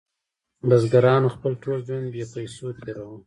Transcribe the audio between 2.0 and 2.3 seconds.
بې